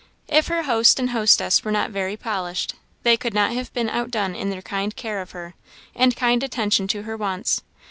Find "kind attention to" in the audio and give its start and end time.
6.15-7.03